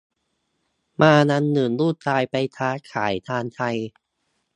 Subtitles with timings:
[1.01, 3.65] มาวันหนึ่งลูกชายไปค้าขายทางไกล